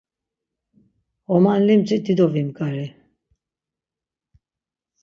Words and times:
Ğoman 1.31 1.59
limci 1.67 1.97
dido 2.05 2.25
vimgari. 2.33 2.85